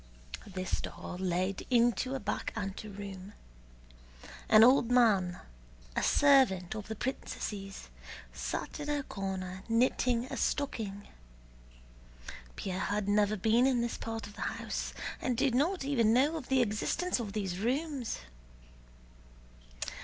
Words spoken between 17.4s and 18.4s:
rooms.